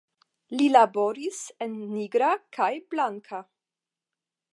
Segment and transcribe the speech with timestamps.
[0.59, 3.43] Li laboris en nigra kaj blanka.